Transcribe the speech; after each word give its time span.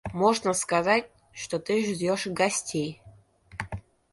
Можно 0.13 0.53
сказать, 0.53 1.11
что 1.31 1.59
ты 1.59 1.93
ждешь 1.93 2.25
гостей. 2.25 3.03